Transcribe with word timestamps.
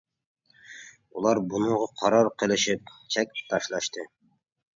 ئۇلار 1.13 1.41
بۇنىڭغا 1.51 1.89
قارار 1.99 2.31
قىلىشىپ 2.41 2.91
چەك 3.19 3.37
تاشلاشتى. 3.53 4.09